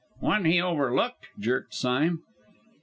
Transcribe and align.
"One 0.21 0.45
he 0.45 0.59
overlooked?" 0.59 1.27
jerked 1.37 1.75
Sime. 1.75 2.23